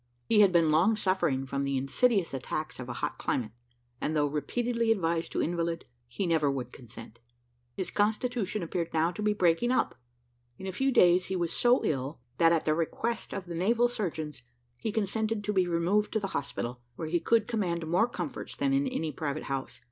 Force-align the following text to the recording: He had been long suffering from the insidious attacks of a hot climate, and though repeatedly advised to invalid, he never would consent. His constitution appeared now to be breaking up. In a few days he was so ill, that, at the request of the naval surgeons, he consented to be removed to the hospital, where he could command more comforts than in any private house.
He 0.27 0.39
had 0.39 0.51
been 0.51 0.71
long 0.71 0.95
suffering 0.95 1.45
from 1.45 1.61
the 1.61 1.77
insidious 1.77 2.33
attacks 2.33 2.79
of 2.79 2.89
a 2.89 2.93
hot 3.05 3.19
climate, 3.19 3.51
and 4.01 4.15
though 4.15 4.25
repeatedly 4.25 4.91
advised 4.91 5.31
to 5.31 5.43
invalid, 5.43 5.85
he 6.07 6.25
never 6.25 6.49
would 6.49 6.71
consent. 6.73 7.19
His 7.75 7.91
constitution 7.91 8.63
appeared 8.63 8.95
now 8.95 9.11
to 9.11 9.21
be 9.21 9.33
breaking 9.33 9.71
up. 9.71 9.93
In 10.57 10.65
a 10.65 10.71
few 10.71 10.91
days 10.91 11.25
he 11.25 11.35
was 11.35 11.53
so 11.53 11.85
ill, 11.85 12.19
that, 12.39 12.51
at 12.51 12.65
the 12.65 12.73
request 12.73 13.31
of 13.31 13.45
the 13.45 13.53
naval 13.53 13.87
surgeons, 13.87 14.41
he 14.79 14.91
consented 14.91 15.43
to 15.43 15.53
be 15.53 15.67
removed 15.67 16.13
to 16.13 16.19
the 16.19 16.29
hospital, 16.33 16.81
where 16.95 17.07
he 17.07 17.19
could 17.19 17.47
command 17.47 17.85
more 17.85 18.07
comforts 18.07 18.55
than 18.55 18.73
in 18.73 18.87
any 18.87 19.11
private 19.11 19.43
house. 19.43 19.79